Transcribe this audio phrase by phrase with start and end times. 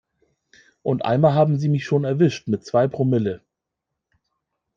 [0.81, 3.43] Und einmal haben sie mich schon erwischt mit zwei Promille.